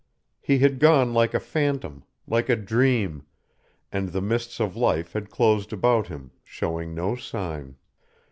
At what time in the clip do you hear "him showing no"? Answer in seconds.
6.07-7.15